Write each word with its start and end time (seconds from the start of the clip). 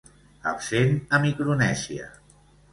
Absent 0.51 0.97
a 1.19 1.21
Micronèsia. 1.27 2.11